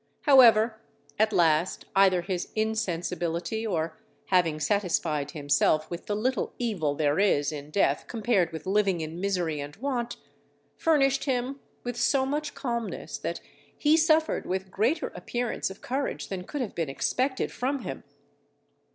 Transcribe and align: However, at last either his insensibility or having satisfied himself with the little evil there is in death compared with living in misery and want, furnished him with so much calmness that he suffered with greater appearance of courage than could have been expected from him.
However, 0.21 0.81
at 1.19 1.31
last 1.31 1.85
either 1.95 2.23
his 2.23 2.47
insensibility 2.55 3.67
or 3.67 3.99
having 4.29 4.59
satisfied 4.59 5.29
himself 5.29 5.91
with 5.91 6.07
the 6.07 6.15
little 6.15 6.53
evil 6.57 6.95
there 6.95 7.19
is 7.19 7.51
in 7.51 7.69
death 7.69 8.05
compared 8.07 8.51
with 8.51 8.65
living 8.65 9.01
in 9.01 9.21
misery 9.21 9.59
and 9.61 9.75
want, 9.75 10.17
furnished 10.75 11.25
him 11.25 11.59
with 11.83 11.97
so 11.97 12.25
much 12.25 12.55
calmness 12.55 13.19
that 13.19 13.41
he 13.77 13.95
suffered 13.95 14.47
with 14.47 14.71
greater 14.71 15.09
appearance 15.09 15.69
of 15.69 15.81
courage 15.81 16.29
than 16.29 16.45
could 16.45 16.61
have 16.61 16.73
been 16.73 16.89
expected 16.89 17.51
from 17.51 17.83
him. 17.83 18.03